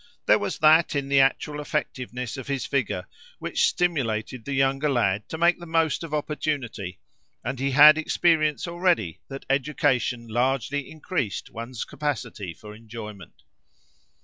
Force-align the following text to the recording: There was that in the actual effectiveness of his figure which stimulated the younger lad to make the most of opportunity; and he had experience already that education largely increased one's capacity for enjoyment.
There 0.25 0.39
was 0.39 0.57
that 0.57 0.95
in 0.95 1.09
the 1.09 1.19
actual 1.19 1.61
effectiveness 1.61 2.35
of 2.35 2.47
his 2.47 2.65
figure 2.65 3.07
which 3.37 3.67
stimulated 3.69 4.45
the 4.45 4.53
younger 4.55 4.89
lad 4.89 5.29
to 5.29 5.37
make 5.37 5.59
the 5.59 5.67
most 5.67 6.03
of 6.03 6.11
opportunity; 6.11 6.99
and 7.43 7.59
he 7.59 7.69
had 7.69 7.99
experience 7.99 8.67
already 8.67 9.19
that 9.27 9.45
education 9.47 10.27
largely 10.27 10.89
increased 10.89 11.51
one's 11.51 11.85
capacity 11.85 12.51
for 12.51 12.73
enjoyment. 12.73 13.43